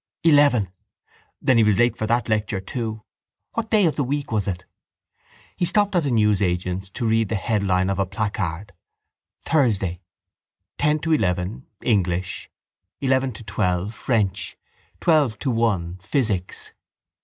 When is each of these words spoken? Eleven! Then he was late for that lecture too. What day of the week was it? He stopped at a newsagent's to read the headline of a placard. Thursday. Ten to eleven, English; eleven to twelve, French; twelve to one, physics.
Eleven! 0.23 0.71
Then 1.43 1.57
he 1.59 1.63
was 1.63 1.77
late 1.77 1.95
for 1.95 2.07
that 2.07 2.27
lecture 2.27 2.59
too. 2.59 3.03
What 3.53 3.69
day 3.69 3.85
of 3.85 3.97
the 3.97 4.03
week 4.03 4.31
was 4.31 4.47
it? 4.47 4.65
He 5.55 5.63
stopped 5.65 5.93
at 5.95 6.07
a 6.07 6.09
newsagent's 6.09 6.89
to 6.89 7.05
read 7.07 7.29
the 7.29 7.35
headline 7.35 7.87
of 7.87 7.99
a 7.99 8.07
placard. 8.07 8.73
Thursday. 9.43 10.01
Ten 10.79 10.97
to 11.01 11.11
eleven, 11.13 11.67
English; 11.83 12.49
eleven 12.99 13.31
to 13.33 13.43
twelve, 13.43 13.93
French; 13.93 14.57
twelve 14.99 15.37
to 15.37 15.51
one, 15.51 15.99
physics. 16.01 16.73